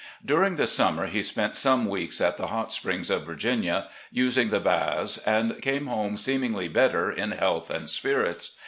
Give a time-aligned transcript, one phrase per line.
[0.25, 4.59] "During the summer he spent some weeks at the Hot Springs of Virginia, using the
[4.59, 8.57] baths, and came home seemingly better in health and spirits.